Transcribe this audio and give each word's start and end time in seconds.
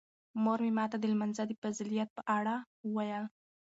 مور 0.43 0.59
مې 0.63 0.71
ماته 0.77 0.97
د 0.99 1.03
لمانځه 1.11 1.43
د 1.47 1.51
فضیلت 1.61 2.09
په 2.17 2.21
اړه 2.37 2.55
وویل. 2.87 3.23